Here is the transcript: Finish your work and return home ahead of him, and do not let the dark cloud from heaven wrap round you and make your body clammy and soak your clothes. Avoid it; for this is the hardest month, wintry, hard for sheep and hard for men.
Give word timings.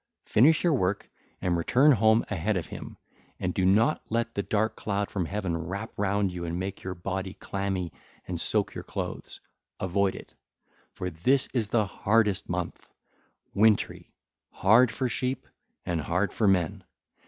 Finish 0.25 0.63
your 0.63 0.73
work 0.73 1.11
and 1.43 1.55
return 1.55 1.91
home 1.91 2.25
ahead 2.31 2.57
of 2.57 2.65
him, 2.65 2.97
and 3.39 3.53
do 3.53 3.63
not 3.63 4.01
let 4.09 4.33
the 4.33 4.41
dark 4.41 4.75
cloud 4.75 5.11
from 5.11 5.25
heaven 5.27 5.55
wrap 5.55 5.91
round 5.95 6.31
you 6.33 6.43
and 6.43 6.57
make 6.57 6.81
your 6.81 6.95
body 6.95 7.35
clammy 7.35 7.93
and 8.27 8.41
soak 8.41 8.73
your 8.73 8.83
clothes. 8.83 9.39
Avoid 9.79 10.15
it; 10.15 10.33
for 10.91 11.11
this 11.11 11.49
is 11.53 11.69
the 11.69 11.85
hardest 11.85 12.49
month, 12.49 12.89
wintry, 13.53 14.11
hard 14.49 14.89
for 14.91 15.07
sheep 15.07 15.45
and 15.85 16.01
hard 16.01 16.33
for 16.33 16.47
men. 16.47 16.83